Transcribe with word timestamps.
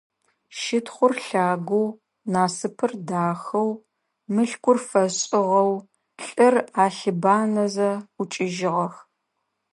Щытхъур 0.59 1.13
лъагэу, 1.25 1.87
Насыпыр 2.33 2.91
дахэу, 3.07 3.69
Мылъкур 4.33 4.77
фэшӏыгъэу, 4.87 5.73
лӏыр 6.25 6.55
алъыбанэзэ, 6.83 7.89
ӏукӏыжьыгъэх. 8.15 8.95